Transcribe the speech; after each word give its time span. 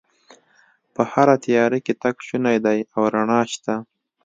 په 0.93 1.01
هره 1.11 1.35
تیاره 1.45 1.79
کې 1.85 1.93
تګ 2.03 2.15
شونی 2.27 2.57
دی 2.65 2.79
او 2.95 3.01
رڼا 3.13 3.41
شته 3.53 3.75